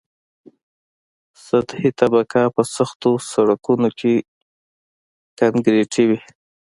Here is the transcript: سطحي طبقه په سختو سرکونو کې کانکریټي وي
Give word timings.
سطحي 1.47 1.89
طبقه 2.01 2.41
په 2.55 2.61
سختو 2.75 3.11
سرکونو 3.31 3.89
کې 3.99 4.13
کانکریټي 5.39 6.03
وي 6.09 6.19